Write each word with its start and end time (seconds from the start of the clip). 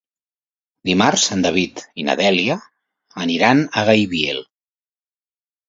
Dimarts 0.89 1.25
en 1.35 1.43
David 1.47 1.83
i 2.01 2.07
na 2.09 2.17
Dèlia 2.23 2.57
iran 3.37 3.63
a 3.83 3.87
Gaibiel. 3.93 4.43